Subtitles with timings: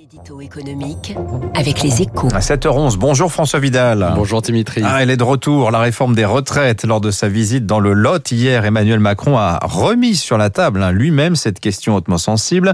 [0.00, 1.14] L'édito économique
[1.54, 2.28] avec les échos.
[2.32, 4.14] À 7h11, bonjour François Vidal.
[4.16, 4.80] Bonjour Dimitri.
[4.82, 5.70] Ah, elle est de retour.
[5.70, 6.84] La réforme des retraites.
[6.86, 10.82] Lors de sa visite dans le Lot hier, Emmanuel Macron a remis sur la table
[10.82, 12.72] hein, lui-même cette question hautement sensible.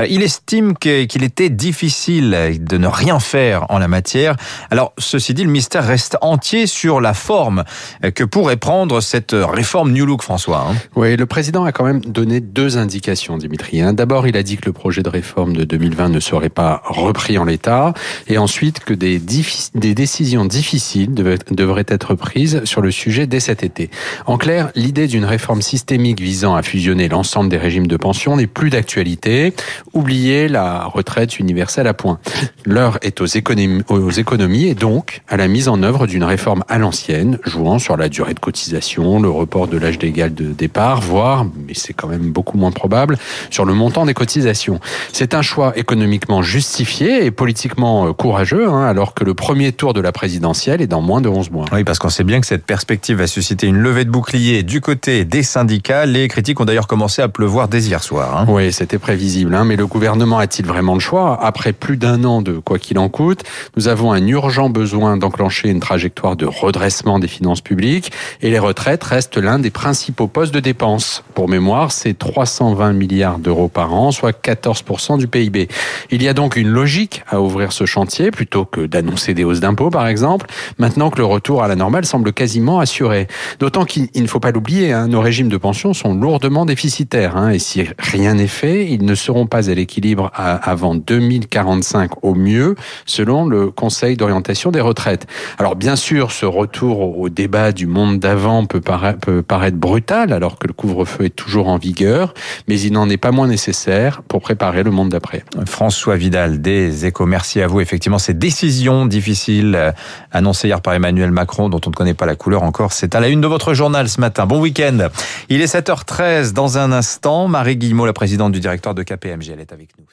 [0.00, 4.36] Euh, il estime qu'il était difficile de ne rien faire en la matière.
[4.70, 7.64] Alors, ceci dit, le mystère reste entier sur la forme
[8.02, 10.64] euh, que pourrait prendre cette réforme New Look, François.
[10.70, 10.76] hein.
[10.96, 13.82] Oui, le président a quand même donné deux indications, Dimitri.
[13.82, 13.92] hein.
[13.92, 17.38] D'abord, il a dit que le projet de réforme de 2020 ne serait pas repris
[17.38, 17.94] en l'état,
[18.28, 23.90] et ensuite que des, décisions difficiles devraient être prises sur le sujet dès cet été.
[24.26, 28.46] En clair, l'idée d'une réforme systémique visant à fusionner l'ensemble des régimes de pension n'est
[28.46, 29.54] plus d'actualité.
[29.92, 32.18] Oubliez la retraite universelle à point.
[32.64, 36.64] L'heure est aux économies, aux économies et donc à la mise en œuvre d'une réforme
[36.68, 41.00] à l'ancienne, jouant sur la durée de cotisation, le report de l'âge légal de départ,
[41.00, 43.18] voire, mais c'est quand même beaucoup moins probable,
[43.50, 44.80] sur le montant des cotisations.
[45.12, 49.94] C'est un choix économiquement justifié et politiquement euh, courageux, hein, alors que le premier tour
[49.94, 51.64] de la présidentielle est dans moins de 11 mois.
[51.72, 54.82] Oui, parce qu'on sait bien que cette perspective va susciter une levée de bouclier du
[54.82, 56.04] côté des syndicats.
[56.04, 58.36] Les critiques ont d'ailleurs commencé à pleuvoir dès hier soir.
[58.36, 58.46] hein.
[58.48, 61.42] Oui, c'était prévisible, hein, mais le gouvernement a-t-il vraiment le choix?
[61.42, 63.44] Après plus d'un an de quoi qu'il en coûte,
[63.78, 68.58] nous avons un urgent besoin d'enclencher une trajectoire de redressement des finances publiques et les
[68.58, 71.24] retraites restent l'un des principaux postes de dépenses.
[71.34, 75.68] Pour mémoire, c'est 320 milliards d'euros par an, soit 14% du PIB.
[76.10, 79.60] Il y a donc une logique à ouvrir ce chantier plutôt que d'annoncer des hausses
[79.60, 80.46] d'impôts, par exemple,
[80.78, 83.26] maintenant que le retour à la normale semble quasiment assuré.
[83.58, 87.36] D'autant qu'il il ne faut pas l'oublier, hein, nos régimes de pension sont lourdement déficitaires.
[87.36, 92.34] hein, et si rien n'est fait, ils ne seront pas à l'équilibre avant 2045 au
[92.34, 92.74] mieux,
[93.06, 95.26] selon le Conseil d'orientation des retraites.
[95.58, 100.66] Alors bien sûr, ce retour au- débat du monde d'avant peut paraître brutal, alors que
[100.66, 102.34] le couvre-feu est toujours en vigueur,
[102.68, 105.44] mais il n'en est pas moins nécessaire pour préparer le monde d'après.
[105.66, 107.80] François Vidal des Échos, merci à vous.
[107.80, 109.92] Effectivement, ces décisions difficiles euh,
[110.30, 113.20] annoncées hier par Emmanuel Macron, dont on ne connaît pas la couleur encore, c'est à
[113.20, 114.46] la une de votre journal ce matin.
[114.46, 115.08] Bon week-end.
[115.48, 116.52] Il est 7h13.
[116.52, 120.04] Dans un instant, Marie Guillemot, la présidente du directoire de KPMG, elle est avec nous.